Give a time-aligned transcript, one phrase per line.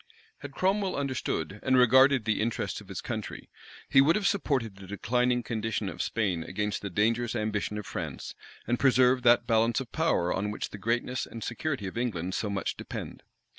[0.39, 3.51] Had Cromwell understood and regarded the interests of his country,
[3.87, 8.33] he would have supported the declining condition of Spain against the dangerous ambition of France,
[8.65, 12.49] and preserved that balance of power on which the greatness and security of England so
[12.49, 13.21] much depend.